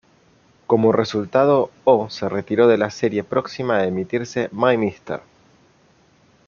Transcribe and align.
Como 0.65 0.93
resultado, 0.93 1.69
Oh 1.83 2.09
se 2.09 2.27
retiró 2.27 2.67
de 2.67 2.79
la 2.79 2.89
serie 2.89 3.23
próxima 3.23 3.75
a 3.77 3.85
emitirse 3.85 4.49
"My 4.51 4.75
Mister". 4.75 5.21